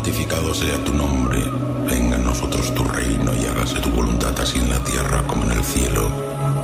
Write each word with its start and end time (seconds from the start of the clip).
santificado 0.00 0.54
sea 0.54 0.82
tu 0.82 0.94
nombre, 0.94 1.44
venga 1.84 2.16
a 2.16 2.20
nosotros 2.20 2.74
tu 2.74 2.84
reino 2.84 3.34
y 3.34 3.44
hágase 3.44 3.80
tu 3.80 3.90
voluntad 3.90 4.32
así 4.40 4.58
en 4.58 4.70
la 4.70 4.82
tierra 4.82 5.22
como 5.26 5.44
en 5.44 5.52
el 5.52 5.62
cielo. 5.62 6.08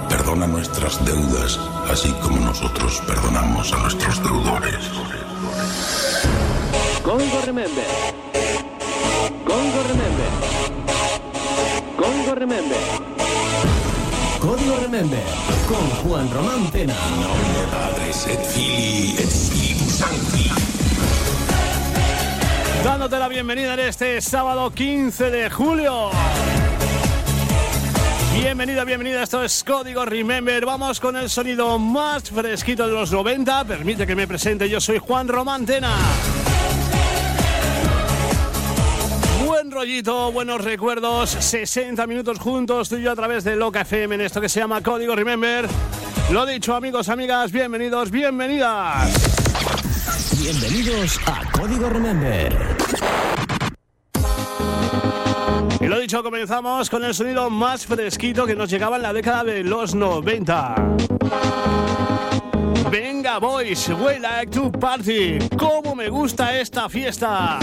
Perdona 0.08 0.46
nuestras 0.46 1.04
deudas, 1.04 1.60
así 1.90 2.10
como 2.22 2.40
nosotros 2.40 3.02
perdonamos 3.06 3.70
a 3.74 3.76
nuestros 3.76 4.22
deudores. 4.22 4.78
Congo 7.02 7.42
Remember. 7.44 7.84
Congo 9.44 9.80
Remember. 9.90 10.30
Congo 11.98 12.34
Remember. 12.36 12.78
Código 14.40 14.76
Remember 14.80 15.24
con 15.68 15.90
Juan 16.02 16.30
Román 16.30 16.70
Pena. 16.70 16.94
Nombre 17.10 17.66
Padre, 17.70 18.08
et 18.32 18.46
Filii, 18.46 19.16
et 19.18 19.30
Spiritus 19.30 19.92
Sancti. 19.92 20.65
Dándote 22.84 23.18
la 23.18 23.28
bienvenida 23.28 23.74
en 23.74 23.80
este 23.80 24.20
sábado 24.20 24.70
15 24.70 25.30
de 25.30 25.50
julio. 25.50 26.10
Bienvenida, 28.34 28.84
bienvenida, 28.84 29.22
esto 29.22 29.42
es 29.42 29.64
Código 29.64 30.04
Remember. 30.04 30.64
Vamos 30.64 31.00
con 31.00 31.16
el 31.16 31.30
sonido 31.30 31.78
más 31.78 32.30
fresquito 32.30 32.86
de 32.86 32.92
los 32.92 33.10
90. 33.10 33.64
Permite 33.64 34.06
que 34.06 34.14
me 34.14 34.26
presente, 34.26 34.68
yo 34.68 34.80
soy 34.80 34.98
Juan 34.98 35.26
Romantena. 35.26 35.90
Buen 39.44 39.70
rollito, 39.70 40.30
buenos 40.32 40.62
recuerdos, 40.62 41.30
60 41.30 42.06
minutos 42.06 42.38
juntos 42.38 42.88
tú 42.88 42.96
y 42.96 43.02
yo 43.02 43.12
a 43.12 43.16
través 43.16 43.42
de 43.42 43.56
Loca 43.56 43.80
FM 43.82 44.16
en 44.16 44.20
esto 44.20 44.40
que 44.40 44.48
se 44.48 44.60
llama 44.60 44.82
Código 44.82 45.16
Remember. 45.16 45.66
Lo 46.30 46.44
dicho, 46.44 46.74
amigos, 46.74 47.08
amigas, 47.08 47.52
bienvenidos, 47.52 48.10
bienvenidas. 48.10 49.35
Bienvenidos 50.38 51.18
a 51.26 51.50
Código 51.50 51.88
Remember. 51.88 52.54
Y 55.80 55.86
lo 55.86 55.98
dicho, 55.98 56.22
comenzamos 56.22 56.90
con 56.90 57.04
el 57.04 57.14
sonido 57.14 57.48
más 57.48 57.86
fresquito 57.86 58.44
que 58.44 58.54
nos 58.54 58.68
llegaba 58.68 58.96
en 58.96 59.02
la 59.02 59.12
década 59.14 59.44
de 59.44 59.64
los 59.64 59.94
90. 59.94 60.74
Venga, 62.90 63.38
boys, 63.38 63.88
we 63.88 64.18
like 64.18 64.50
to 64.52 64.70
party. 64.70 65.38
¿Cómo 65.56 65.94
me 65.94 66.08
gusta 66.10 66.58
esta 66.58 66.88
fiesta? 66.88 67.58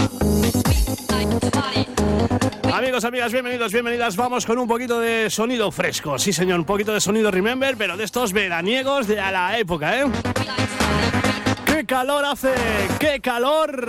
Amigos, 2.72 3.04
amigas, 3.04 3.32
bienvenidos, 3.32 3.72
bienvenidas. 3.72 4.16
Vamos 4.16 4.44
con 4.44 4.58
un 4.58 4.66
poquito 4.66 4.98
de 4.98 5.30
sonido 5.30 5.70
fresco. 5.70 6.18
Sí, 6.18 6.32
señor, 6.32 6.58
un 6.58 6.66
poquito 6.66 6.92
de 6.92 7.00
sonido 7.00 7.30
Remember, 7.30 7.76
pero 7.76 7.96
de 7.96 8.02
estos 8.02 8.32
veraniegos 8.32 9.06
de 9.06 9.20
a 9.20 9.30
la 9.30 9.58
época, 9.58 10.00
¿eh? 10.00 10.06
¡Qué 11.74 11.84
calor 11.86 12.24
hace! 12.24 12.54
¡Qué 13.00 13.20
calor! 13.20 13.88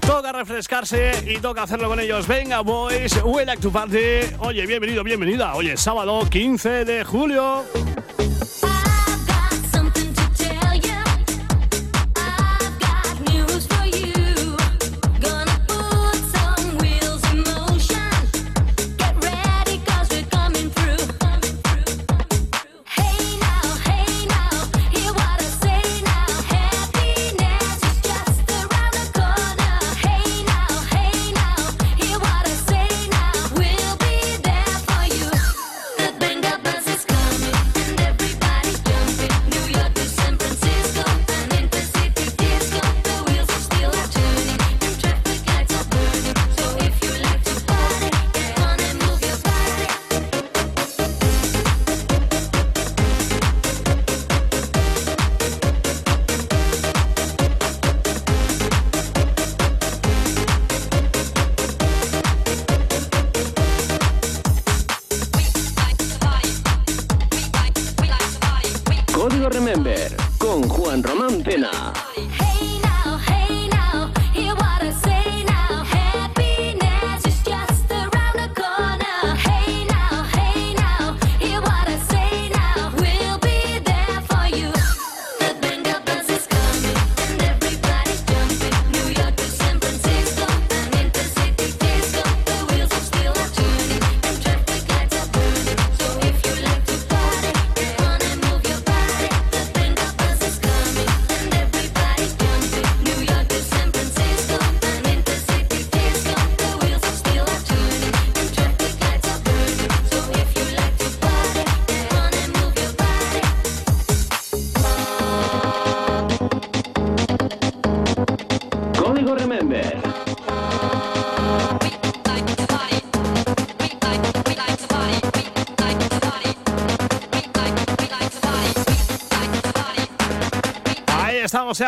Toca 0.00 0.32
refrescarse 0.32 1.12
y 1.28 1.38
toca 1.38 1.62
hacerlo 1.62 1.88
con 1.88 2.00
ellos. 2.00 2.26
Venga, 2.26 2.62
boys, 2.62 3.22
we 3.22 3.46
like 3.46 3.62
to 3.62 3.70
party. 3.70 4.34
Oye, 4.40 4.66
bienvenido, 4.66 5.04
bienvenida. 5.04 5.54
Oye, 5.54 5.76
sábado 5.76 6.28
15 6.28 6.84
de 6.84 7.04
julio. 7.04 7.64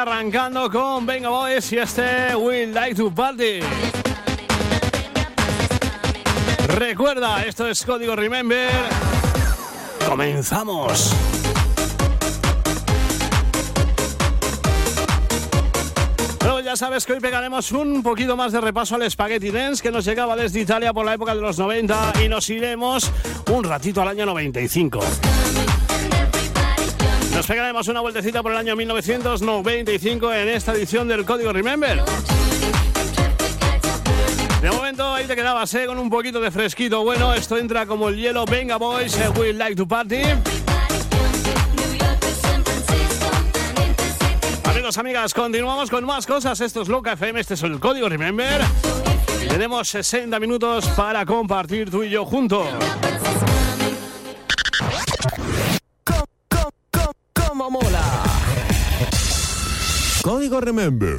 Arrancando 0.03 0.69
con 0.69 1.07
Venga 1.07 1.29
Boys 1.29 1.73
y 1.73 1.79
este 1.79 2.35
We 2.35 2.67
Like 2.67 2.97
to 2.97 3.15
Party. 3.15 3.61
Recuerda, 6.67 7.45
esto 7.45 7.69
es 7.69 7.85
Código 7.85 8.17
Remember. 8.17 8.69
Comenzamos. 10.09 11.15
Pero 16.41 16.59
ya 16.61 16.75
sabes 16.75 17.07
que 17.07 17.13
hoy 17.13 17.21
pegaremos 17.21 17.71
un 17.71 18.03
poquito 18.03 18.37
más 18.37 18.51
de 18.51 18.61
repaso 18.61 18.97
al 18.97 19.09
Spaghetti 19.09 19.51
Dance 19.53 19.81
que 19.81 19.93
nos 19.93 20.05
llegaba 20.05 20.34
desde 20.34 20.61
Italia 20.61 20.93
por 20.93 21.07
la 21.07 21.15
época 21.15 21.33
de 21.34 21.41
los 21.41 21.59
90 21.61 22.15
y 22.25 22.29
nos 22.29 22.51
iremos 22.51 23.09
un 23.53 23.63
ratito 23.63 24.03
al 24.03 24.09
año 24.09 24.27
95. 24.27 25.01
Nos 27.42 27.48
pegaremos 27.48 27.89
una 27.89 28.00
vueltecita 28.00 28.41
por 28.41 28.53
el 28.53 28.59
año 28.59 28.77
1995 28.77 30.33
en 30.33 30.48
esta 30.50 30.74
edición 30.74 31.09
del 31.09 31.24
Código 31.24 31.53
Remember. 31.53 32.00
De 34.60 34.71
momento 34.71 35.12
ahí 35.12 35.27
te 35.27 35.34
quedabas 35.34 35.74
¿eh? 35.74 35.86
con 35.86 35.98
un 35.98 36.09
poquito 36.09 36.41
de 36.41 36.53
fresquito. 36.53 37.03
Bueno, 37.03 37.34
esto 37.34 37.59
entra 37.59 37.84
como 37.84 38.10
el 38.10 38.16
hielo. 38.16 38.44
Venga, 38.44 38.77
boys, 38.77 39.18
eh, 39.18 39.28
we 39.36 39.53
like 39.53 39.74
to 39.74 39.89
party. 39.89 40.22
Amigos, 44.62 44.97
amigas, 44.98 45.34
continuamos 45.34 45.91
con 45.91 46.04
más 46.04 46.28
cosas. 46.28 46.60
Esto 46.60 46.83
es 46.83 46.88
Loca 46.88 47.15
FM, 47.15 47.41
este 47.41 47.54
es 47.54 47.62
el 47.65 47.80
Código 47.80 48.09
Remember. 48.09 48.60
Tenemos 49.48 49.88
60 49.88 50.38
minutos 50.38 50.86
para 50.91 51.27
compartir 51.27 51.91
tú 51.91 52.04
y 52.04 52.10
yo 52.10 52.24
juntos. 52.24 52.68
Código 60.22 60.60
Remember. 60.60 61.19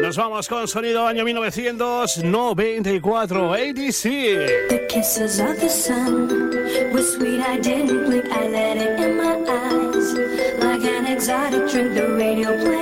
Nos 0.00 0.16
vamos 0.16 0.48
con 0.48 0.68
sonido 0.68 1.04
año 1.06 1.24
1994, 1.24 3.52
ADC. 3.52 4.02
The 4.68 4.86
kisses 4.88 5.40
of 5.40 5.58
the 5.58 5.68
sun 5.68 6.28
were 6.92 7.02
sweet. 7.02 7.40
I 7.40 7.58
didn't 7.58 8.04
blink. 8.06 8.26
I 8.30 8.46
let 8.48 8.76
it 8.76 9.00
in 9.00 9.16
my 9.16 9.34
eyes. 9.48 10.14
Like 10.62 10.84
an 10.84 11.06
exotic 11.06 11.66
drink, 11.68 11.94
the 11.94 12.06
radio 12.16 12.56
playing 12.64 12.79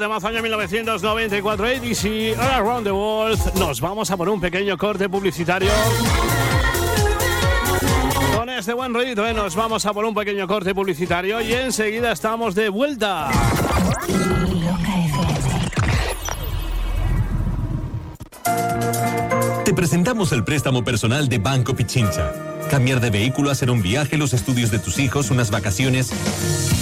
temazo 0.00 0.28
año 0.28 0.42
1994, 0.42 1.66
ADC, 1.66 2.38
All 2.38 2.50
Around 2.54 2.84
the 2.84 2.92
World. 2.92 3.54
Nos 3.56 3.80
vamos 3.80 4.10
a 4.10 4.16
por 4.16 4.28
un 4.30 4.40
pequeño 4.40 4.76
corte 4.78 5.08
publicitario. 5.08 5.70
Con 8.34 8.48
este 8.48 8.72
buen 8.72 8.94
rollito, 8.94 9.26
¿eh? 9.26 9.34
nos 9.34 9.54
vamos 9.54 9.84
a 9.84 9.92
por 9.92 10.04
un 10.06 10.14
pequeño 10.14 10.48
corte 10.48 10.74
publicitario 10.74 11.40
y 11.42 11.52
enseguida 11.52 12.12
estamos 12.12 12.54
de 12.54 12.70
vuelta. 12.70 13.30
Te 19.64 19.74
presentamos 19.74 20.32
el 20.32 20.44
préstamo 20.44 20.82
personal 20.82 21.28
de 21.28 21.38
Banco 21.38 21.74
Pichincha. 21.76 22.49
Cambiar 22.70 23.00
de 23.00 23.10
vehículo, 23.10 23.50
hacer 23.50 23.68
un 23.68 23.82
viaje, 23.82 24.16
los 24.16 24.32
estudios 24.32 24.70
de 24.70 24.78
tus 24.78 25.00
hijos, 25.00 25.32
unas 25.32 25.50
vacaciones. 25.50 26.10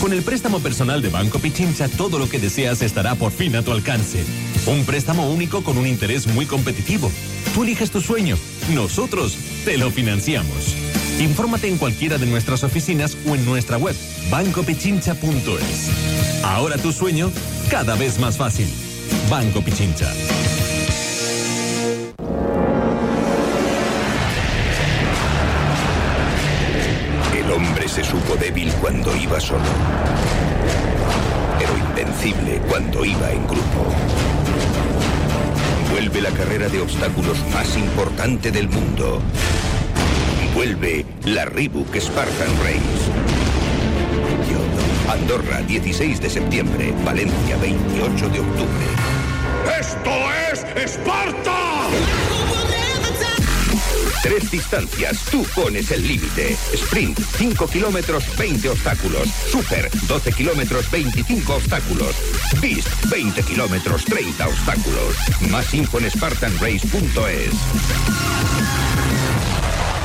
Con 0.02 0.12
el 0.12 0.22
préstamo 0.22 0.60
personal 0.60 1.00
de 1.00 1.08
Banco 1.08 1.38
Pichincha, 1.38 1.88
todo 1.88 2.18
lo 2.18 2.28
que 2.28 2.38
deseas 2.38 2.82
estará 2.82 3.14
por 3.14 3.32
fin 3.32 3.56
a 3.56 3.62
tu 3.62 3.72
alcance. 3.72 4.22
Un 4.66 4.84
préstamo 4.84 5.30
único 5.30 5.64
con 5.64 5.78
un 5.78 5.86
interés 5.86 6.26
muy 6.26 6.44
competitivo. 6.44 7.10
Tú 7.54 7.62
eliges 7.62 7.90
tu 7.90 8.02
sueño. 8.02 8.36
Nosotros 8.74 9.34
te 9.64 9.78
lo 9.78 9.90
financiamos. 9.90 10.76
Infórmate 11.20 11.68
en 11.68 11.78
cualquiera 11.78 12.18
de 12.18 12.26
nuestras 12.26 12.64
oficinas 12.64 13.16
o 13.26 13.34
en 13.34 13.46
nuestra 13.46 13.78
web, 13.78 13.96
bancopichincha.es. 14.30 16.44
Ahora 16.44 16.76
tu 16.76 16.92
sueño, 16.92 17.32
cada 17.70 17.96
vez 17.96 18.18
más 18.18 18.36
fácil. 18.36 18.68
Banco 19.30 19.62
Pichincha. 19.62 20.12
Se 27.88 28.04
supo 28.04 28.36
débil 28.36 28.70
cuando 28.80 29.16
iba 29.16 29.40
solo, 29.40 29.64
pero 31.58 31.76
invencible 31.76 32.60
cuando 32.68 33.04
iba 33.04 33.32
en 33.32 33.44
grupo. 33.46 33.86
Vuelve 35.90 36.20
la 36.20 36.30
carrera 36.30 36.68
de 36.68 36.80
obstáculos 36.80 37.38
más 37.52 37.76
importante 37.76 38.52
del 38.52 38.68
mundo. 38.68 39.20
Vuelve 40.54 41.06
la 41.24 41.46
Reebok 41.46 41.96
Spartan 41.96 42.50
Race. 42.62 43.08
Andorra, 45.10 45.62
16 45.62 46.20
de 46.20 46.30
septiembre. 46.30 46.92
Valencia, 47.04 47.56
28 47.56 48.28
de 48.28 48.40
octubre. 48.40 48.86
¡Esto 49.80 50.10
es 50.52 50.84
Esparta! 50.84 52.37
Tres 54.22 54.50
distancias, 54.50 55.24
tú 55.30 55.44
pones 55.54 55.90
el 55.90 56.06
límite. 56.06 56.56
Sprint, 56.72 57.18
5 57.18 57.66
kilómetros, 57.68 58.24
20 58.36 58.68
obstáculos. 58.70 59.28
Super, 59.50 59.88
12 60.06 60.32
kilómetros, 60.32 60.90
25 60.90 61.54
obstáculos. 61.54 62.16
Beast, 62.60 62.88
20 63.10 63.42
kilómetros, 63.42 64.04
30 64.04 64.48
obstáculos. 64.48 65.16
Más 65.50 65.72
info 65.72 65.98
en 65.98 66.10
spartanrace.es. 66.10 67.52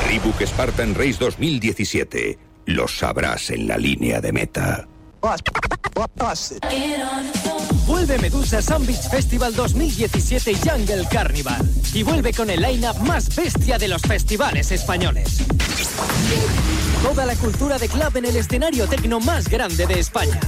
Reebok 0.06 0.42
Spartan 0.42 0.94
Race 0.94 1.16
2017. 1.18 2.38
Lo 2.66 2.86
sabrás 2.86 3.50
en 3.50 3.66
la 3.66 3.76
línea 3.76 4.20
de 4.20 4.32
meta. 4.32 4.86
Vuelve 7.86 8.18
Medusa 8.18 8.62
Sun 8.62 8.86
Beach 8.86 9.08
Festival 9.10 9.54
2017 9.54 10.54
Jungle 10.54 11.06
Carnival. 11.10 11.60
Y 11.92 12.02
vuelve 12.02 12.32
con 12.32 12.48
el 12.48 12.62
line-up 12.62 12.98
más 13.00 13.34
bestia 13.34 13.78
de 13.78 13.88
los 13.88 14.02
festivales 14.02 14.72
españoles. 14.72 15.42
Toda 17.02 17.26
la 17.26 17.36
cultura 17.36 17.78
de 17.78 17.88
club 17.88 18.16
en 18.16 18.24
el 18.24 18.36
escenario 18.36 18.86
tecno 18.86 19.20
más 19.20 19.48
grande 19.48 19.86
de 19.86 20.00
España. 20.00 20.40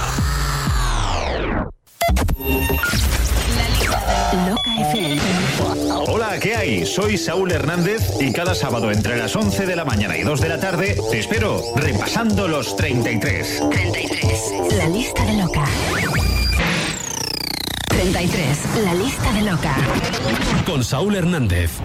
Loca 4.47 4.77
FM. 4.91 5.23
Hola, 6.07 6.39
¿qué 6.39 6.55
hay? 6.55 6.85
Soy 6.85 7.17
Saúl 7.17 7.51
Hernández 7.51 8.03
y 8.21 8.31
cada 8.33 8.55
sábado 8.55 8.91
entre 8.91 9.17
las 9.17 9.35
11 9.35 9.65
de 9.65 9.75
la 9.77 9.87
mañana 9.87 10.19
y 10.19 10.23
2 10.23 10.41
de 10.41 10.49
la 10.49 10.61
tarde 10.61 10.99
te 11.11 11.19
espero 11.19 11.63
repasando 11.77 12.47
los 12.47 12.77
33. 12.77 13.63
33. 13.71 14.75
La 14.77 14.89
lista 14.89 15.25
de 15.25 15.33
Loca. 15.35 15.65
33. 17.99 18.85
La 18.85 18.95
lista 18.95 19.33
de 19.33 19.43
Loca. 19.43 19.75
Con 20.65 20.85
Saúl 20.85 21.17
Hernández. 21.17 21.81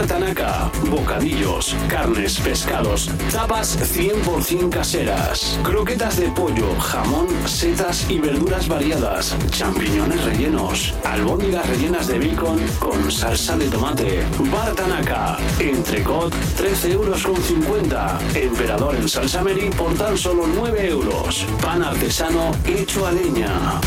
Bar 0.00 0.08
Tanaka, 0.08 0.70
bocadillos, 0.88 1.76
carnes, 1.86 2.40
pescados, 2.40 3.10
tapas 3.30 3.76
100% 3.78 4.70
caseras, 4.70 5.58
croquetas 5.62 6.16
de 6.16 6.28
pollo, 6.30 6.74
jamón, 6.80 7.26
setas 7.44 8.08
y 8.08 8.18
verduras 8.18 8.66
variadas, 8.66 9.36
champiñones 9.50 10.24
rellenos, 10.24 10.94
albóndigas 11.04 11.68
rellenas 11.68 12.06
de 12.06 12.18
bacon 12.18 12.58
con 12.78 13.12
salsa 13.12 13.58
de 13.58 13.68
tomate. 13.68 14.24
Bar 14.50 14.72
Tanaka, 14.72 15.36
entrecot 15.58 16.34
13 16.56 16.92
euros 16.92 17.22
con 17.22 17.36
50, 17.36 18.20
emperador 18.36 18.94
en 18.94 19.06
salsa 19.06 19.42
meri 19.42 19.68
por 19.68 19.92
tan 19.96 20.16
solo 20.16 20.46
9 20.46 20.88
euros, 20.88 21.44
pan 21.60 21.82
artesano 21.82 22.52
hecho 22.64 23.06
a 23.06 23.12
leña. 23.12 23.80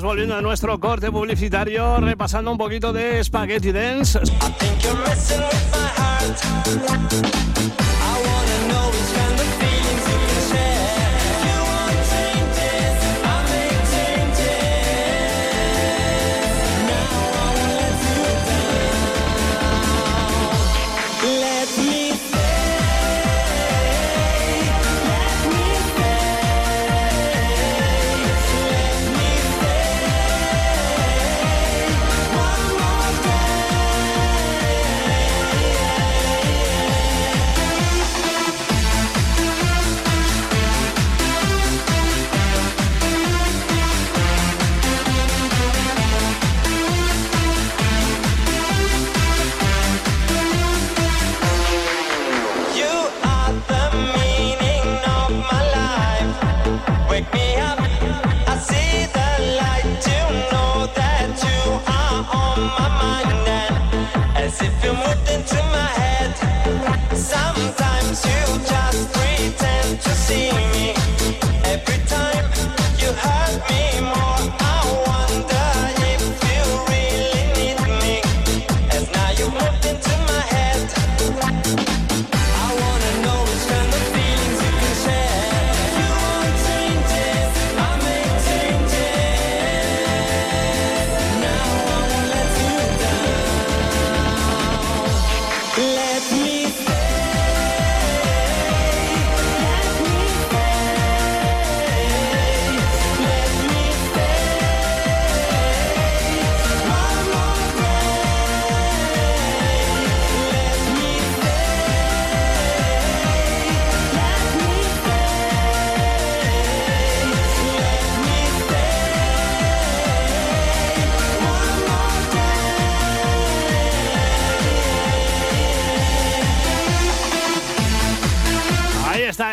volviendo 0.00 0.36
de 0.36 0.42
nuestro 0.42 0.80
corte 0.80 1.10
publicitario, 1.10 1.98
repasando 1.98 2.50
un 2.50 2.56
poquito 2.56 2.92
de 2.92 3.22
Spaghetti 3.22 3.72
Dance. 3.72 4.20
Let 7.00 7.51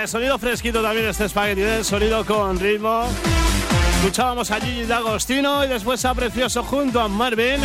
sonido 0.10 0.38
fresquito 0.40 0.82
también 0.82 1.08
este 1.08 1.30
Spaghetti 1.30 1.62
Dance, 1.62 1.84
sonido 1.84 2.26
con 2.26 2.60
ritmo. 2.60 3.04
Escuchábamos 3.98 4.50
a 4.50 4.60
Gigi 4.60 4.86
D'Agostino 4.86 5.64
y 5.64 5.68
después 5.68 6.04
a 6.04 6.16
Precioso 6.16 6.64
junto 6.64 7.00
a 7.00 7.08
Marvin 7.08 7.62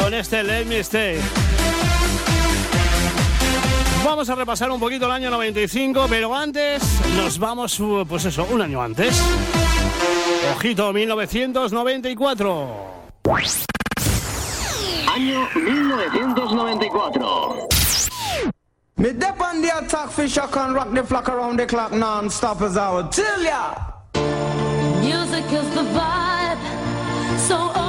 con 0.00 0.14
este 0.14 0.42
Let 0.42 0.64
Me 0.64 0.78
Stay. 0.78 1.20
Vamos 4.02 4.30
a 4.30 4.34
repasar 4.34 4.70
un 4.70 4.80
poquito 4.80 5.04
el 5.04 5.12
año 5.12 5.30
95, 5.30 6.06
pero 6.08 6.34
antes 6.34 6.82
nos 7.18 7.38
vamos, 7.38 7.78
uh, 7.80 8.06
pues 8.08 8.24
eso, 8.24 8.46
un 8.50 8.62
año 8.62 8.80
antes. 8.80 9.22
Ojito, 10.56 10.90
1994. 10.90 12.94
Año 15.14 15.48
1994. 15.54 17.73
Me 18.96 19.12
dip 19.12 19.40
on 19.40 19.60
the 19.60 19.76
attack 19.76 20.10
for 20.10 20.28
shock 20.28 20.56
and 20.56 20.72
rock 20.72 20.92
the 20.92 21.02
flock 21.02 21.28
around 21.28 21.58
the 21.58 21.66
clock 21.66 21.90
non-stop 21.92 22.60
as 22.62 22.76
I 22.76 22.92
would 22.92 23.10
tell 23.10 23.42
ya. 23.42 23.74
Music 25.00 25.44
is 25.52 25.68
the 25.74 25.82
vibe, 25.82 27.38
so 27.38 27.83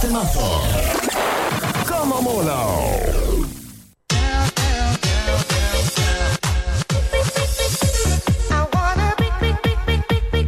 tras 0.00 0.08
temazo. 0.32 0.40
Como 1.88 2.22
mola. 2.22 2.66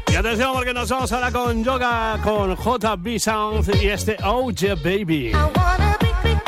Y 0.08 0.14
atención 0.14 0.52
porque 0.54 0.72
nos 0.72 0.88
vamos 0.88 1.12
ahora 1.12 1.30
con 1.30 1.62
Yoga, 1.64 2.18
con 2.22 2.56
JB 2.56 3.18
Sound 3.18 3.70
y 3.82 3.88
este 3.88 4.16
Oh 4.24 4.50
Yeah 4.50 4.76
Baby. 4.76 5.32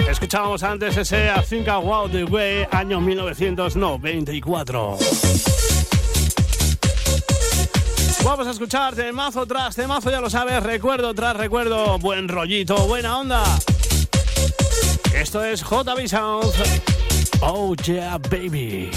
Escuchábamos 0.09 0.63
antes 0.63 0.97
ese 0.97 1.27
I 1.27 1.43
Think 1.45 1.67
I 1.67 1.73
The 2.11 2.25
Way, 2.25 2.69
año 2.71 3.01
1994. 3.01 5.54
Vamos 8.37 8.49
a 8.49 8.51
escuchar 8.51 8.97
temazo 8.97 9.47
tras 9.47 9.77
temazo, 9.77 10.11
ya 10.11 10.21
lo 10.21 10.29
sabes, 10.29 10.61
recuerdo 10.61 11.15
tras 11.15 11.37
recuerdo, 11.37 12.01
buen 12.01 12.27
rollito, 12.27 12.75
buena 12.89 13.21
onda. 13.21 13.45
Esto 15.15 15.45
es 15.45 15.63
JB 15.63 16.09
Sound. 16.09 16.53
Oh 17.43 17.77
Yeah 17.77 18.19
Baby. 18.19 18.91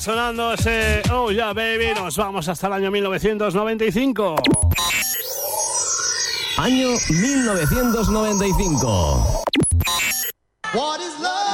sonando 0.00 0.54
ese 0.54 1.02
Oh 1.12 1.30
Yeah 1.30 1.52
Baby. 1.52 1.92
Nos 1.94 2.16
vamos 2.16 2.48
hasta 2.48 2.68
el 2.68 2.72
año 2.72 2.90
1995. 2.90 4.36
Año 6.56 6.88
1995. 7.08 9.42
What 10.72 11.00
is 11.00 11.20
love? 11.20 11.49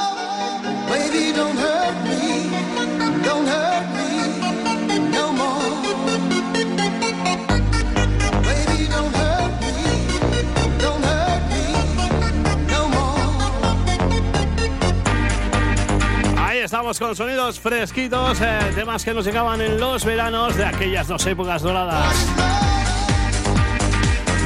Estamos 16.67 16.99
con 16.99 17.15
sonidos 17.15 17.61
fresquitos, 17.61 18.41
eh, 18.41 18.59
temas 18.75 19.05
que 19.05 19.13
nos 19.13 19.23
llegaban 19.23 19.61
en 19.61 19.79
los 19.79 20.03
veranos 20.03 20.53
de 20.57 20.65
aquellas 20.65 21.07
dos 21.07 21.25
épocas 21.25 21.61
doradas. 21.61 22.13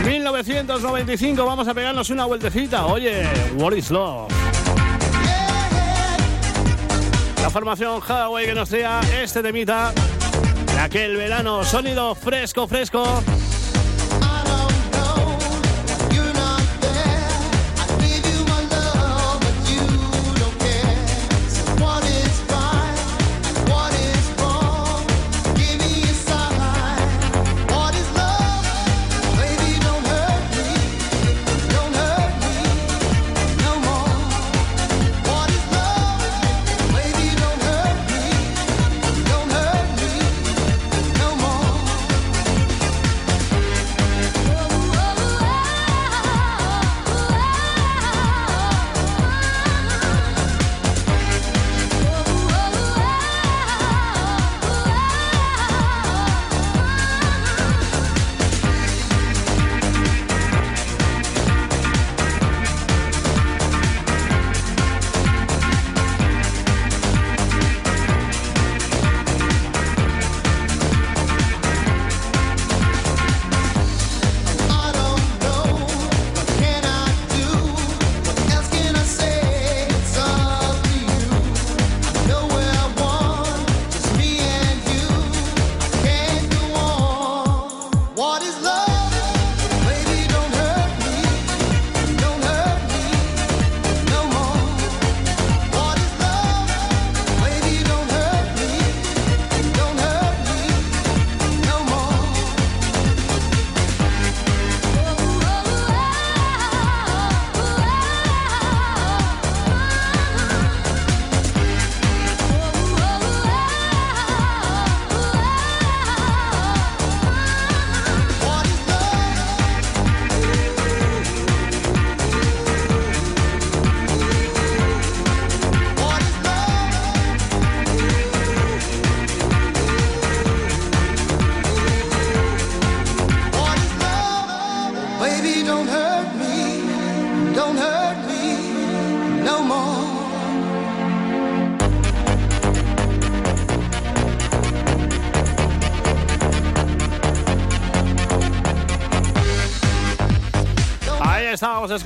1995, 0.05 1.43
vamos 1.43 1.67
a 1.67 1.73
pegarnos 1.73 2.11
una 2.11 2.25
vueltecita. 2.25 2.85
Oye, 2.85 3.27
What 3.57 3.73
is 3.73 3.89
Love? 3.89 4.31
La 7.41 7.49
formación 7.49 7.99
Hathaway 7.99 8.45
que 8.45 8.53
nos 8.53 8.69
traía 8.69 8.99
este 9.19 9.41
temita 9.41 9.91
de 9.91 10.79
aquel 10.79 11.17
verano. 11.17 11.63
Sonido 11.63 12.13
fresco, 12.13 12.67
fresco. 12.67 13.23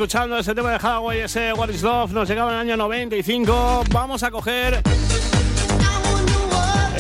escuchando 0.06 0.38
ese 0.38 0.54
tema 0.54 0.70
de 0.70 0.76
Hathaway, 0.76 1.22
ese 1.22 1.52
What 1.54 1.70
is 1.70 1.82
Love, 1.82 2.12
nos 2.12 2.30
llegaba 2.30 2.52
en 2.52 2.58
el 2.58 2.62
año 2.62 2.78
95. 2.78 3.86
Vamos 3.90 4.22
a 4.22 4.30
coger 4.30 4.84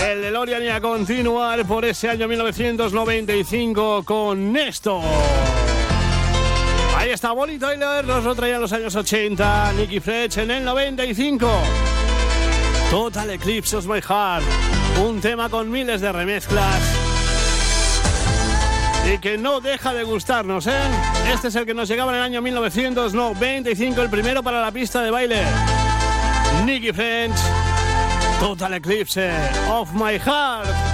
el 0.03 0.21
DeLorean 0.23 0.63
y 0.63 0.69
a 0.69 0.81
continuar 0.81 1.63
por 1.67 1.85
ese 1.85 2.09
año 2.09 2.27
1995 2.27 4.01
con 4.03 4.57
esto. 4.57 5.03
Ahí 6.97 7.11
está 7.11 7.31
Bonnie 7.33 7.59
Tyler, 7.59 8.05
nos 8.05 8.23
lo 8.23 8.33
traía 8.33 8.55
en 8.55 8.61
los 8.61 8.73
años 8.73 8.95
80, 8.95 9.73
Nicky 9.73 9.99
Fletch 9.99 10.39
en 10.39 10.49
el 10.49 10.65
95. 10.65 11.47
Total 12.89 13.29
Eclipse 13.29 13.77
of 13.77 13.85
My 13.85 14.01
Heart, 14.01 14.43
un 15.05 15.21
tema 15.21 15.47
con 15.47 15.69
miles 15.69 16.01
de 16.01 16.11
remezclas 16.11 16.94
y 19.13 19.17
que 19.19 19.37
no 19.37 19.61
deja 19.61 19.93
de 19.93 20.03
gustarnos, 20.03 20.67
¿eh? 20.67 20.79
Este 21.33 21.49
es 21.49 21.55
el 21.55 21.65
que 21.65 21.73
nos 21.73 21.87
llegaba 21.87 22.11
en 22.11 22.17
el 22.17 22.23
año 22.23 22.41
1995, 22.41 24.01
el 24.01 24.09
primero 24.09 24.41
para 24.41 24.61
la 24.61 24.71
pista 24.71 25.01
de 25.01 25.11
baile. 25.11 25.43
Nicky 26.65 26.91
French, 26.91 27.35
Total 28.39 28.73
Eclipse 28.73 29.29
of 29.69 29.91
My 29.93 30.17
Heart. 30.19 30.84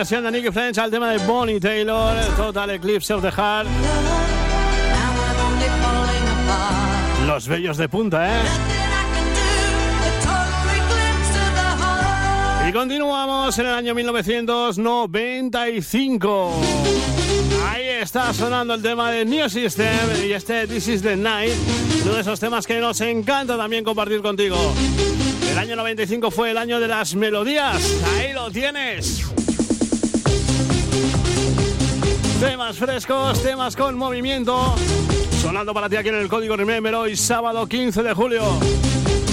versión 0.00 0.24
de 0.24 0.30
Nicky 0.30 0.50
French 0.50 0.78
al 0.78 0.90
tema 0.90 1.10
de 1.10 1.18
Bonnie 1.26 1.60
Taylor, 1.60 2.16
Total 2.34 2.70
Eclipse 2.70 3.12
of 3.12 3.20
the 3.20 3.30
Heart. 3.30 3.68
Los 7.26 7.46
bellos 7.46 7.76
de 7.76 7.86
punta, 7.86 8.26
¿eh? 8.26 8.40
Y 12.66 12.72
continuamos 12.72 13.58
en 13.58 13.66
el 13.66 13.74
año 13.74 13.94
1995. 13.94 16.52
Ahí 17.68 17.84
está 18.00 18.32
sonando 18.32 18.72
el 18.72 18.80
tema 18.80 19.10
de 19.10 19.26
New 19.26 19.50
System 19.50 20.24
y 20.24 20.32
este 20.32 20.66
This 20.66 20.88
is 20.88 21.02
the 21.02 21.14
Night, 21.14 21.52
uno 22.04 22.14
de 22.14 22.22
esos 22.22 22.40
temas 22.40 22.66
que 22.66 22.80
nos 22.80 23.02
encanta 23.02 23.58
también 23.58 23.84
compartir 23.84 24.22
contigo. 24.22 24.56
El 25.50 25.58
año 25.58 25.76
95 25.76 26.30
fue 26.30 26.52
el 26.52 26.56
año 26.56 26.80
de 26.80 26.88
las 26.88 27.14
melodías. 27.14 27.82
Ahí 28.16 28.32
lo 28.32 28.50
tienes. 28.50 29.30
Temas 32.40 32.78
frescos, 32.78 33.42
temas 33.42 33.76
con 33.76 33.98
movimiento. 33.98 34.74
Sonando 35.42 35.74
para 35.74 35.90
ti 35.90 35.96
aquí 35.96 36.08
en 36.08 36.14
el 36.14 36.28
Código 36.28 36.56
Remember 36.56 36.94
hoy, 36.94 37.14
sábado 37.14 37.66
15 37.66 38.02
de 38.02 38.14
julio. 38.14 38.42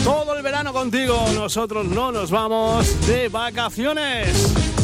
Todo 0.03 0.35
el 0.35 0.43
verano 0.43 0.73
contigo. 0.73 1.17
Nosotros 1.33 1.85
no 1.85 2.11
nos 2.11 2.29
vamos 2.29 3.07
de 3.07 3.29
vacaciones. 3.29 4.76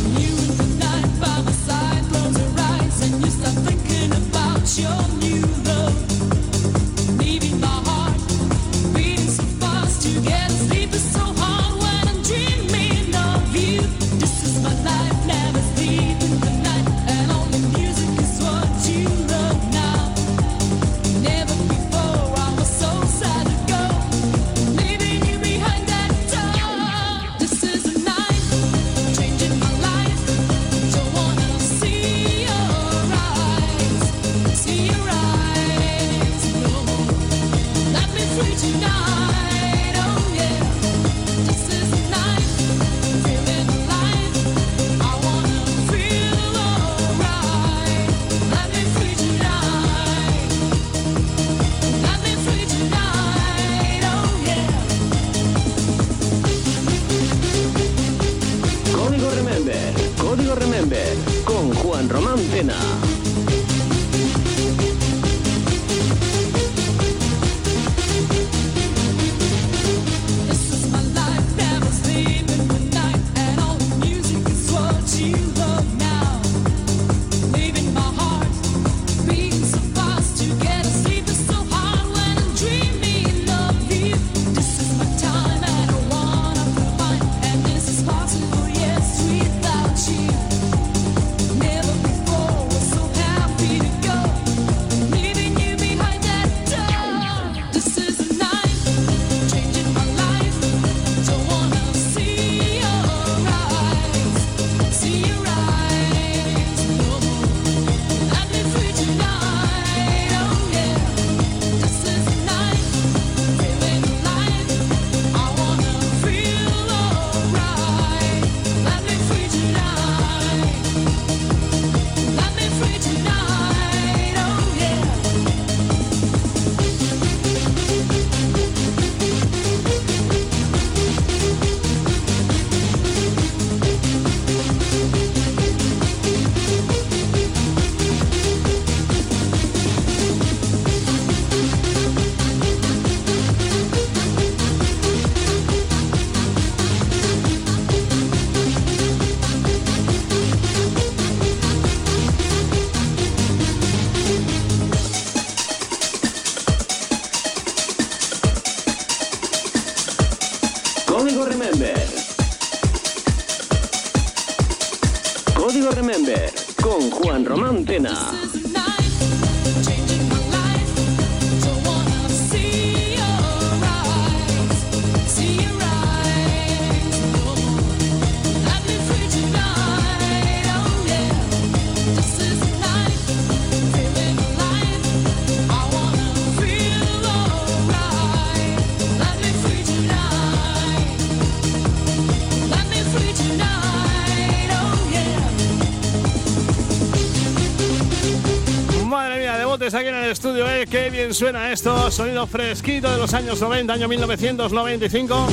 suena 201.34 201.72
esto, 201.72 202.12
sonido 202.12 202.46
fresquito 202.46 203.10
de 203.10 203.18
los 203.18 203.34
años 203.34 203.60
90, 203.60 203.94
año 203.94 204.08
1995. 204.08 205.48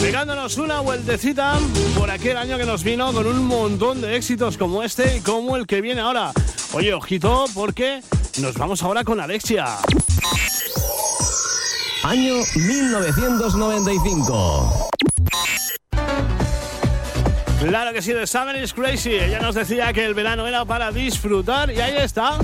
Pegándonos 0.00 0.58
una 0.58 0.80
vueltecita 0.80 1.54
por 1.96 2.10
aquel 2.10 2.36
año 2.36 2.58
que 2.58 2.64
nos 2.64 2.82
vino 2.82 3.12
con 3.12 3.26
un 3.26 3.46
montón 3.46 4.00
de 4.00 4.16
éxitos 4.16 4.58
como 4.58 4.82
este 4.82 5.18
y 5.18 5.20
como 5.20 5.56
el 5.56 5.66
que 5.66 5.80
viene 5.80 6.00
ahora. 6.00 6.32
Oye, 6.72 6.92
ojito, 6.92 7.44
porque 7.54 8.02
nos 8.40 8.54
vamos 8.54 8.82
ahora 8.82 9.04
con 9.04 9.20
Alexia. 9.20 9.66
Año 12.02 12.34
1995. 12.56 14.88
Claro 17.60 17.92
que 17.92 18.02
sí, 18.02 18.12
The 18.12 18.26
Summer 18.26 18.56
is 18.56 18.74
Crazy. 18.74 19.14
Ella 19.14 19.40
nos 19.40 19.54
decía 19.54 19.92
que 19.92 20.04
el 20.04 20.14
verano 20.14 20.46
era 20.46 20.64
para 20.64 20.90
disfrutar 20.90 21.70
y 21.70 21.80
ahí 21.80 21.96
está. 21.96 22.38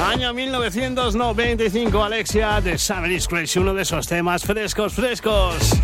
Año 0.00 0.32
1995, 0.32 2.02
Alexia 2.02 2.60
de 2.62 2.78
Summer 2.78 3.10
is 3.10 3.28
Crazy, 3.28 3.58
uno 3.58 3.74
de 3.74 3.82
esos 3.82 4.06
temas 4.06 4.42
frescos, 4.42 4.94
frescos. 4.94 5.78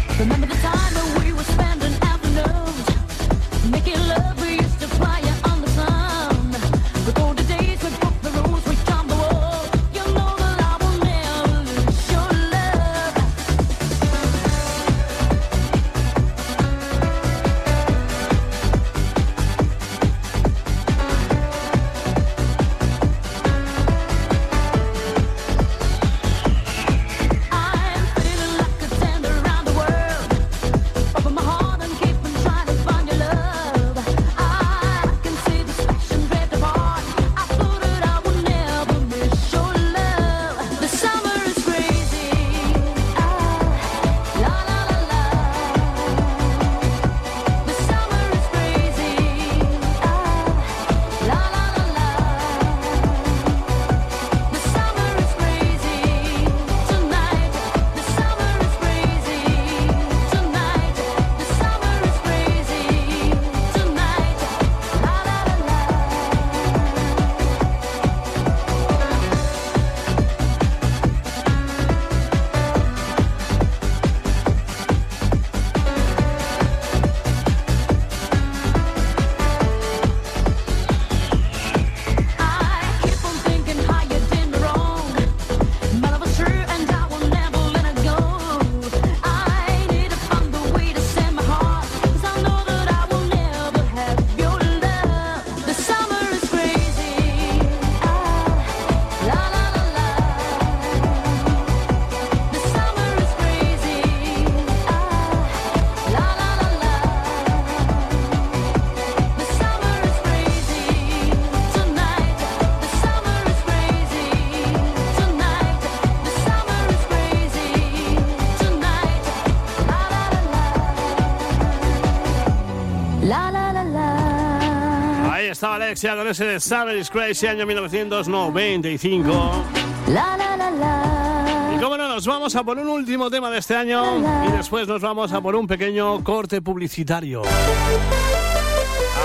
Alexia 126.07 126.17
con 126.17 126.29
ese 126.29 126.45
de 126.45 127.01
is 127.01 127.11
Crazy, 127.11 127.47
año 127.49 127.67
1995. 127.67 129.65
La 130.09 130.37
la 130.37 130.57
la 130.57 130.71
la. 130.71 131.73
Y 131.75 131.81
cómo 131.81 131.97
no, 131.97 132.09
nos 132.09 132.25
vamos 132.27 132.55
a 132.55 132.63
por 132.63 132.79
un 132.79 132.89
último 132.89 133.29
tema 133.29 133.51
de 133.51 133.59
este 133.59 133.75
año 133.75 134.19
y 134.47 134.53
después 134.53 134.87
nos 134.87 135.03
vamos 135.03 135.33
a 135.33 135.41
por 135.41 135.57
un 135.57 135.67
pequeño 135.67 136.23
corte 136.23 136.63
publicitario. 136.63 137.43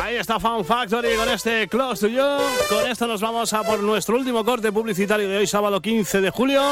Ahí 0.01 0.15
está 0.15 0.39
Fun 0.39 0.65
Factory 0.65 1.15
con 1.15 1.29
este 1.29 1.67
Close 1.67 2.07
to 2.07 2.11
You. 2.11 2.43
Con 2.67 2.89
esto 2.89 3.05
nos 3.05 3.21
vamos 3.21 3.53
a 3.53 3.63
por 3.63 3.83
nuestro 3.83 4.15
último 4.15 4.43
corte 4.43 4.71
publicitario 4.71 5.29
de 5.29 5.37
hoy, 5.37 5.47
sábado 5.47 5.81
15 5.81 6.21
de 6.21 6.29
julio. 6.31 6.63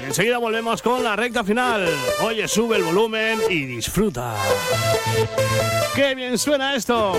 Y 0.00 0.04
enseguida 0.04 0.38
volvemos 0.38 0.82
con 0.82 1.02
la 1.02 1.16
recta 1.16 1.44
final. 1.44 1.88
Oye, 2.22 2.46
sube 2.48 2.76
el 2.76 2.84
volumen 2.84 3.38
y 3.48 3.64
disfruta. 3.64 4.34
¡Qué 5.94 6.14
bien 6.14 6.38
suena 6.38 6.74
esto! 6.74 7.14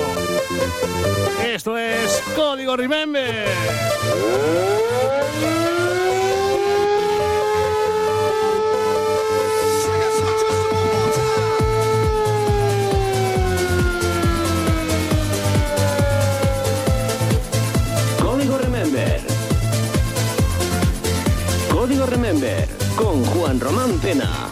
Esto 1.45 1.77
es 1.77 2.21
Código 2.35 2.75
Remember. 2.75 3.47
Con 22.95 23.25
Juan 23.25 23.59
Román 23.59 23.97
Pena. 23.99 24.46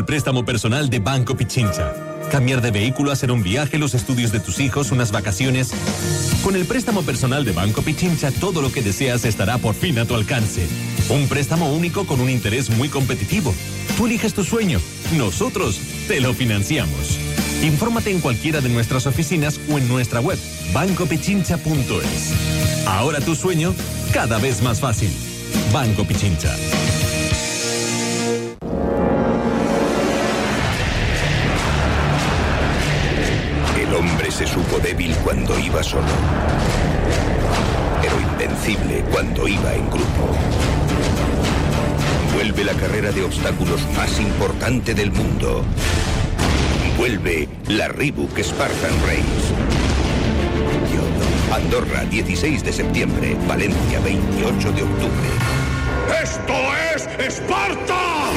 el 0.00 0.06
préstamo 0.06 0.46
personal 0.46 0.88
de 0.88 0.98
Banco 0.98 1.36
Pichincha. 1.36 1.92
Cambiar 2.30 2.62
de 2.62 2.70
vehículo, 2.70 3.12
hacer 3.12 3.30
un 3.30 3.42
viaje, 3.42 3.76
los 3.76 3.94
estudios 3.94 4.32
de 4.32 4.40
tus 4.40 4.58
hijos, 4.58 4.92
unas 4.92 5.12
vacaciones. 5.12 5.72
Con 6.42 6.56
el 6.56 6.64
préstamo 6.64 7.02
personal 7.02 7.44
de 7.44 7.52
Banco 7.52 7.82
Pichincha, 7.82 8.30
todo 8.30 8.62
lo 8.62 8.72
que 8.72 8.80
deseas 8.80 9.26
estará 9.26 9.58
por 9.58 9.74
fin 9.74 9.98
a 9.98 10.06
tu 10.06 10.14
alcance. 10.14 10.66
Un 11.10 11.28
préstamo 11.28 11.70
único 11.70 12.06
con 12.06 12.18
un 12.18 12.30
interés 12.30 12.70
muy 12.70 12.88
competitivo. 12.88 13.54
Tú 13.98 14.06
eliges 14.06 14.32
tu 14.32 14.42
sueño. 14.42 14.80
Nosotros 15.18 15.78
te 16.08 16.22
lo 16.22 16.32
financiamos. 16.32 17.18
Infórmate 17.62 18.10
en 18.10 18.20
cualquiera 18.20 18.62
de 18.62 18.70
nuestras 18.70 19.06
oficinas 19.06 19.60
o 19.70 19.76
en 19.76 19.86
nuestra 19.86 20.20
web, 20.20 20.38
bancopichincha.es. 20.72 22.86
Ahora 22.86 23.20
tu 23.20 23.34
sueño, 23.34 23.74
cada 24.14 24.38
vez 24.38 24.62
más 24.62 24.80
fácil. 24.80 25.10
Banco 25.74 26.04
Pichincha. 26.04 26.56
Se 34.40 34.46
supo 34.46 34.78
débil 34.78 35.14
cuando 35.16 35.58
iba 35.58 35.82
solo, 35.82 36.06
pero 38.00 38.18
invencible 38.18 39.04
cuando 39.12 39.46
iba 39.46 39.74
en 39.74 39.86
grupo. 39.90 40.34
Vuelve 42.32 42.64
la 42.64 42.72
carrera 42.72 43.12
de 43.12 43.22
obstáculos 43.22 43.82
más 43.94 44.18
importante 44.18 44.94
del 44.94 45.12
mundo. 45.12 45.62
Vuelve 46.96 47.50
la 47.68 47.88
Reebok 47.88 48.38
Spartan 48.38 48.94
Race. 49.04 49.52
Andorra, 51.54 52.06
16 52.06 52.64
de 52.64 52.72
septiembre. 52.72 53.36
Valencia, 53.46 54.00
28 54.00 54.72
de 54.72 54.82
octubre. 54.84 55.28
¡Esto 56.22 56.54
es 56.94 57.26
Esparta! 57.26 58.30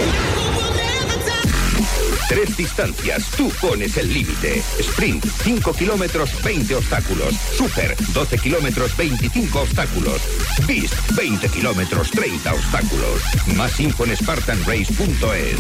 Tres 2.28 2.55
distancias, 2.57 3.30
tú 3.38 3.51
pones 3.61 3.97
el 3.97 4.13
límite. 4.13 4.61
Sprint, 4.80 5.26
5 5.43 5.74
kilómetros, 5.74 6.32
20 6.43 6.76
obstáculos. 6.76 7.34
Super, 7.55 7.95
12 8.13 8.38
kilómetros, 8.39 8.95
25 8.97 9.61
obstáculos. 9.61 10.21
Beast, 10.67 10.93
20 11.15 11.49
kilómetros, 11.49 12.11
30 12.11 12.53
obstáculos. 12.53 13.21
Más 13.55 13.80
info 13.80 14.05
en 14.05 14.15
spartanrace.es. 14.15 15.57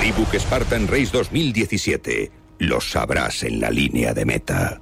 Reebok 0.00 0.34
Spartan 0.34 0.86
Race 0.86 1.10
2017. 1.12 2.30
Lo 2.58 2.80
sabrás 2.80 3.42
en 3.42 3.60
la 3.60 3.70
línea 3.70 4.14
de 4.14 4.24
meta. 4.24 4.80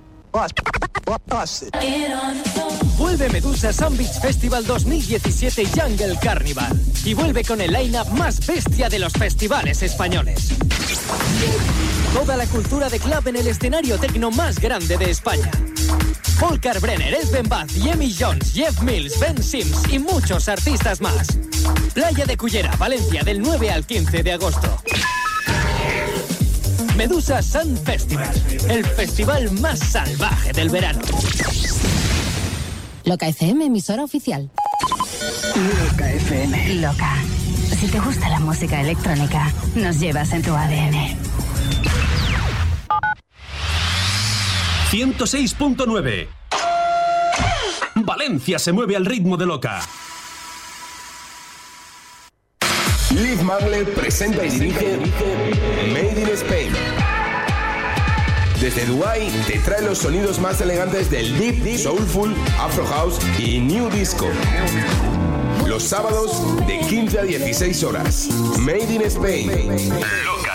Vuelve 2.96 3.28
Medusa 3.28 3.72
Sun 3.72 3.96
Beach 3.96 4.20
Festival 4.20 4.64
2017 4.66 5.66
Jungle 5.66 6.16
Carnival 6.22 6.80
y 7.04 7.14
vuelve 7.14 7.44
con 7.44 7.60
el 7.60 7.72
line-up 7.72 8.08
más 8.12 8.44
bestia 8.46 8.88
de 8.88 8.98
los 8.98 9.12
festivales 9.12 9.82
españoles. 9.82 10.50
Toda 12.12 12.36
la 12.36 12.46
cultura 12.46 12.88
de 12.88 13.00
club 13.00 13.26
en 13.26 13.36
el 13.36 13.48
escenario 13.48 13.98
tecno 13.98 14.30
más 14.30 14.60
grande 14.60 14.96
de 14.96 15.10
España. 15.10 15.50
Volker 16.38 16.78
Brenner, 16.80 17.14
Esben 17.14 17.48
Bath, 17.48 17.70
Yemi 17.72 18.14
Jones, 18.14 18.52
Jeff 18.52 18.80
Mills, 18.82 19.18
Ben 19.18 19.42
Sims 19.42 19.82
y 19.90 19.98
muchos 19.98 20.48
artistas 20.48 21.00
más. 21.00 21.26
Playa 21.94 22.26
de 22.26 22.36
Cullera, 22.36 22.74
Valencia, 22.76 23.22
del 23.22 23.40
9 23.40 23.70
al 23.70 23.86
15 23.86 24.22
de 24.22 24.32
agosto. 24.32 24.78
Medusa 26.96 27.42
Sun 27.42 27.76
Festival, 27.76 28.30
el 28.68 28.84
festival 28.84 29.50
más 29.52 29.80
salvaje 29.80 30.52
del 30.52 30.70
verano. 30.70 31.02
Loca 33.04 33.28
FM, 33.28 33.66
emisora 33.66 34.02
oficial. 34.02 34.50
Loca 35.54 36.10
FM. 36.10 36.74
Loca. 36.80 37.16
Si 37.78 37.88
te 37.88 38.00
gusta 38.00 38.30
la 38.30 38.40
música 38.40 38.80
electrónica, 38.80 39.52
nos 39.74 40.00
llevas 40.00 40.32
en 40.32 40.42
tu 40.42 40.54
ADN. 40.54 41.18
106.9. 44.90 46.28
Valencia 47.96 48.58
se 48.58 48.72
mueve 48.72 48.96
al 48.96 49.04
ritmo 49.04 49.36
de 49.36 49.46
Loca. 49.46 49.80
Liv 53.10 53.42
Mangle 53.42 53.84
presenta 53.84 54.46
y 54.46 54.50
dirige 54.50 54.98
Made 55.92 56.22
in 56.22 56.28
Spain. 56.30 57.03
Desde 58.64 58.86
Dubai 58.86 59.28
te 59.46 59.58
trae 59.58 59.82
los 59.82 59.98
sonidos 59.98 60.38
más 60.38 60.58
elegantes 60.62 61.10
del 61.10 61.38
deep, 61.38 61.76
soulful, 61.76 62.34
afro 62.58 62.86
house 62.86 63.18
y 63.38 63.60
new 63.60 63.90
disco. 63.90 64.26
Los 65.66 65.82
sábados 65.82 66.66
de 66.66 66.78
15 66.78 67.18
a 67.18 67.24
16 67.24 67.84
horas. 67.84 68.28
Made 68.58 68.90
in 68.90 69.02
Spain. 69.02 69.50
Bar 69.50 70.53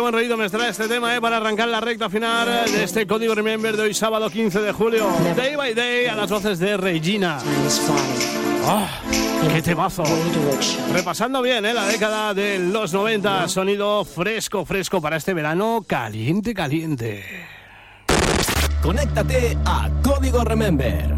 buen 0.07 0.13
rollito 0.13 0.37
me 0.37 0.49
trae 0.49 0.69
este 0.69 0.87
tema, 0.87 1.13
¿eh? 1.15 1.19
Para 1.19 1.35
arrancar 1.35 1.67
la 1.67 1.81
recta 1.81 2.09
final 2.09 2.47
de 2.71 2.83
este 2.83 3.05
código 3.05 3.35
Remember 3.35 3.75
de 3.75 3.83
hoy, 3.83 3.93
sábado 3.93 4.29
15 4.29 4.61
de 4.61 4.71
julio. 4.71 5.05
Day 5.35 5.57
by 5.57 5.73
day 5.73 6.05
a 6.05 6.15
las 6.15 6.29
voces 6.29 6.59
de 6.59 6.77
Regina. 6.77 7.39
¡Ah! 8.65 8.87
¡Qué 9.53 9.61
temazo! 9.61 10.03
Repasando 10.93 11.41
bien, 11.41 11.65
¿eh? 11.65 11.73
La 11.73 11.85
década 11.87 12.33
de 12.33 12.57
los 12.57 12.93
90. 12.93 13.49
Sonido 13.49 14.05
fresco, 14.05 14.63
fresco 14.63 15.01
para 15.01 15.17
este 15.17 15.33
verano. 15.33 15.83
Caliente, 15.85 16.53
caliente. 16.53 17.45
Conéctate 18.81 19.57
a 19.65 19.89
Código 20.01 20.45
Remember. 20.45 21.15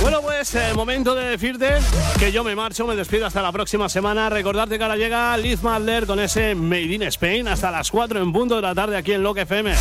Bueno, 0.00 0.22
pues 0.22 0.54
el 0.54 0.74
momento 0.74 1.14
de 1.14 1.24
decirte 1.24 1.78
que 2.18 2.32
yo 2.32 2.42
me 2.42 2.54
marcho, 2.56 2.86
me 2.86 2.96
despido 2.96 3.26
hasta 3.26 3.42
la 3.42 3.52
próxima 3.52 3.88
semana. 3.88 4.30
Recordarte 4.30 4.78
que 4.78 4.82
ahora 4.82 4.96
llega 4.96 5.36
Liz 5.36 5.62
Madler 5.62 6.06
con 6.06 6.18
ese 6.20 6.54
Made 6.54 6.94
in 6.94 7.02
Spain 7.04 7.48
hasta 7.48 7.70
las 7.70 7.90
4 7.90 8.22
en 8.22 8.32
punto 8.32 8.56
de 8.56 8.62
la 8.62 8.74
tarde 8.74 8.96
aquí 8.96 9.12
en 9.12 9.22
Lock 9.22 9.38
FM. 9.38 9.74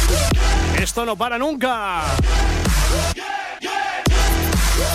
Esto 0.82 1.06
no 1.06 1.16
para 1.16 1.38
nunca. 1.38 2.04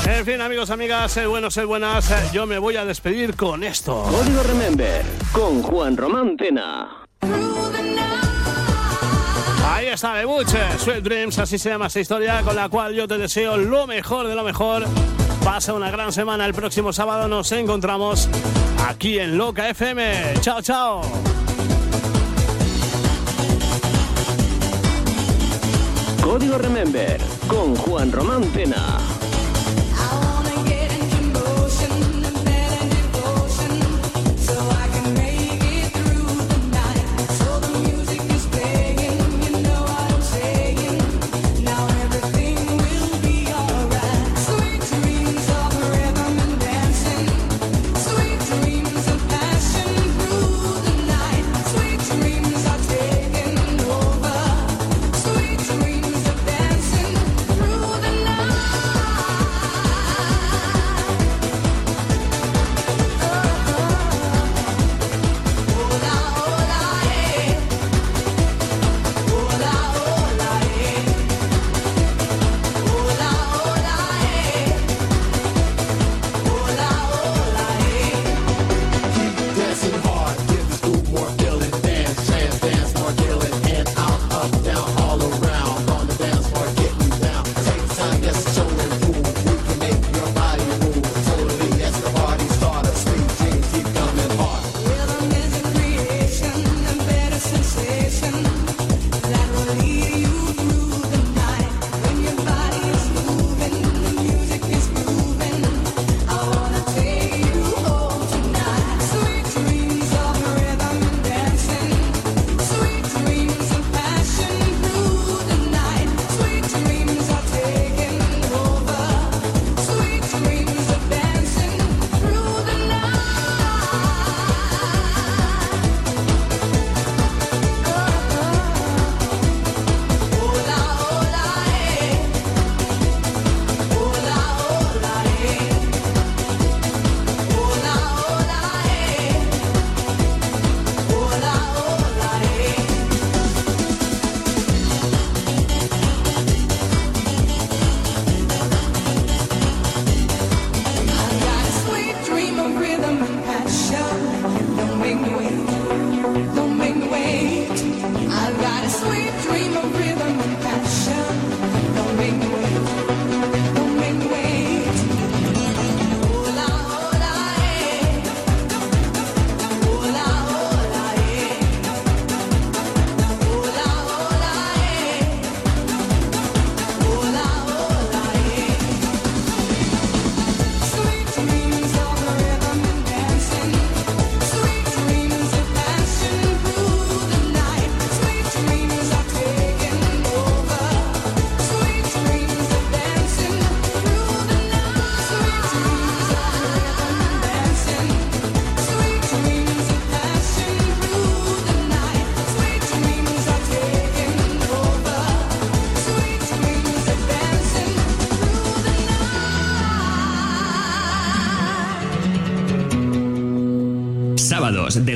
En 0.06 0.24
fin, 0.24 0.40
amigos, 0.40 0.70
amigas, 0.70 1.18
buenos, 1.26 1.54
sed 1.54 1.66
buenas. 1.66 2.32
Yo 2.32 2.46
me 2.46 2.58
voy 2.58 2.76
a 2.76 2.84
despedir 2.84 3.36
con 3.36 3.64
esto. 3.64 4.02
Código 4.02 4.42
Remember 4.42 5.02
con 5.32 5.62
Juan 5.62 5.96
Román. 5.96 6.36
Está, 9.94 10.12
Bebuche, 10.12 10.58
Sweet 10.78 11.04
Dreams, 11.04 11.38
así 11.38 11.56
se 11.56 11.70
llama 11.70 11.86
esta 11.86 12.00
historia, 12.00 12.42
con 12.42 12.56
la 12.56 12.68
cual 12.68 12.94
yo 12.94 13.06
te 13.06 13.16
deseo 13.16 13.56
lo 13.56 13.86
mejor 13.86 14.26
de 14.26 14.34
lo 14.34 14.42
mejor. 14.42 14.84
Pasa 15.44 15.72
una 15.72 15.88
gran 15.88 16.12
semana, 16.12 16.44
el 16.46 16.52
próximo 16.52 16.92
sábado 16.92 17.28
nos 17.28 17.52
encontramos 17.52 18.28
aquí 18.88 19.20
en 19.20 19.38
Loca 19.38 19.68
FM. 19.68 20.34
Chao, 20.40 20.60
chao. 20.62 21.02
Código 26.20 26.58
Remember 26.58 27.20
con 27.46 27.76
Juan 27.76 28.10
Román 28.10 28.42
Pena. 28.46 29.13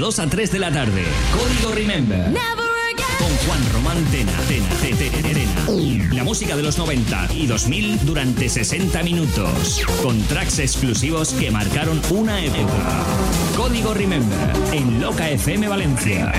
2 0.08 0.18
a 0.20 0.26
3 0.26 0.50
de 0.52 0.58
la 0.58 0.72
tarde. 0.72 1.04
Código 1.36 1.70
Remember. 1.74 2.32
Con 3.18 3.28
Juan 3.46 3.72
Román 3.74 4.02
Tena. 4.06 4.32
Tena, 4.48 4.66
te- 4.80 4.94
te- 4.94 5.10
te- 5.10 5.34
Tena. 5.34 6.14
La 6.14 6.24
música 6.24 6.56
de 6.56 6.62
los 6.62 6.78
90 6.78 7.28
y 7.34 7.46
2000 7.46 8.06
durante 8.06 8.48
60 8.48 9.02
minutos. 9.02 9.82
Con 10.02 10.18
tracks 10.22 10.60
exclusivos 10.60 11.34
que 11.34 11.50
marcaron 11.50 12.00
una 12.08 12.42
época. 12.42 13.04
Código 13.54 13.92
Remember. 13.92 14.38
En 14.72 14.98
Loca 14.98 15.28
FM 15.28 15.68
Valencia. 15.68 16.32